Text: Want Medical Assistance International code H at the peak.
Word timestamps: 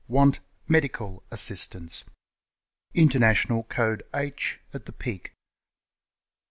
Want 0.07 0.39
Medical 0.67 1.21
Assistance 1.29 2.05
International 2.95 3.61
code 3.65 4.01
H 4.15 4.59
at 4.73 4.85
the 4.87 4.91
peak. 4.93 5.35